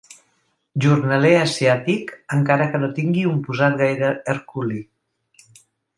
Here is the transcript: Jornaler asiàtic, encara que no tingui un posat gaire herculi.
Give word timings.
Jornaler 0.85 1.33
asiàtic, 1.41 2.09
encara 2.37 2.67
que 2.71 2.81
no 2.85 2.91
tingui 3.01 3.27
un 3.33 3.37
posat 3.51 3.77
gaire 3.83 4.11
herculi. 4.35 4.81